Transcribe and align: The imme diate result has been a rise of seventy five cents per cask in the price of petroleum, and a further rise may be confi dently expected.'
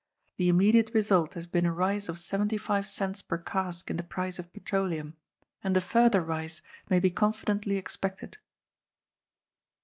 The 0.37 0.51
imme 0.51 0.73
diate 0.73 0.95
result 0.95 1.35
has 1.35 1.45
been 1.45 1.67
a 1.67 1.71
rise 1.71 2.09
of 2.09 2.17
seventy 2.17 2.57
five 2.57 2.87
cents 2.87 3.21
per 3.21 3.37
cask 3.37 3.91
in 3.91 3.97
the 3.97 4.03
price 4.03 4.39
of 4.39 4.51
petroleum, 4.51 5.15
and 5.63 5.77
a 5.77 5.79
further 5.79 6.21
rise 6.23 6.63
may 6.89 6.99
be 6.99 7.11
confi 7.11 7.43
dently 7.45 7.77
expected.' 7.77 8.39